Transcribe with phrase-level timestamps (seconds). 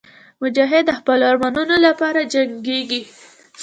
[0.41, 3.01] مجاهد د خپلو ارمانونو لپاره جنګېږي.